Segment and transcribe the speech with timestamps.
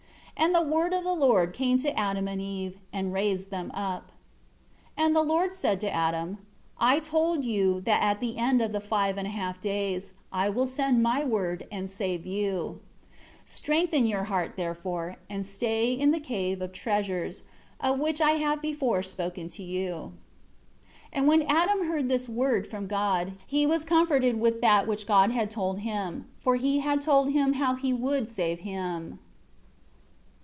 [0.41, 3.69] 15 And the Word of the Lord came to Adam and Eve, and raised them
[3.75, 4.11] up.
[4.97, 6.39] 16 And the Lord said to Adam,
[6.79, 10.49] "I told you that at the end of the five and a half days, I
[10.49, 12.79] will send my Word and save you.
[13.41, 17.43] 17 Strengthen your heart, therefore, and stay in the Cave of Treasures,
[17.79, 20.13] of which I have before spoken to you."
[21.11, 25.05] 18 And when Adam heard this Word from God, he was comforted with that which
[25.05, 26.27] God had told him.
[26.39, 29.19] For He had told him how He would save him.